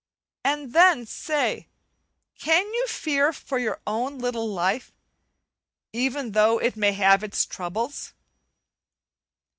And 0.43 0.73
then 0.73 1.05
say, 1.05 1.69
can 2.39 2.65
you 2.73 2.87
fear 2.87 3.31
for 3.31 3.59
your 3.59 3.79
own 3.85 4.17
little 4.17 4.49
life, 4.51 4.91
even 5.93 6.31
though 6.31 6.57
it 6.57 6.75
may 6.75 6.93
have 6.93 7.23
its 7.23 7.45
troubles? 7.45 8.13